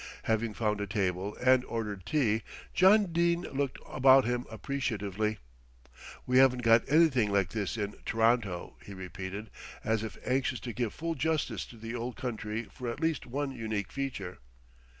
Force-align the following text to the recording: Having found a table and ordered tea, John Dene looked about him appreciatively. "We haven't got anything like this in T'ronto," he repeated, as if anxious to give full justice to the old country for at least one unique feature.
Having 0.23 0.55
found 0.55 0.81
a 0.81 0.87
table 0.87 1.37
and 1.39 1.63
ordered 1.65 2.07
tea, 2.07 2.41
John 2.73 3.13
Dene 3.13 3.43
looked 3.51 3.77
about 3.87 4.25
him 4.25 4.47
appreciatively. 4.49 5.37
"We 6.25 6.39
haven't 6.39 6.63
got 6.63 6.81
anything 6.91 7.31
like 7.31 7.51
this 7.51 7.77
in 7.77 7.91
T'ronto," 8.03 8.77
he 8.83 8.95
repeated, 8.95 9.51
as 9.83 10.01
if 10.03 10.17
anxious 10.25 10.59
to 10.61 10.73
give 10.73 10.91
full 10.91 11.13
justice 11.13 11.67
to 11.67 11.77
the 11.77 11.93
old 11.93 12.15
country 12.15 12.63
for 12.73 12.89
at 12.89 12.99
least 12.99 13.27
one 13.27 13.51
unique 13.51 13.91
feature. 13.91 14.39